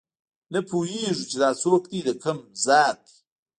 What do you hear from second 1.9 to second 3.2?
دي دکوم ذات دي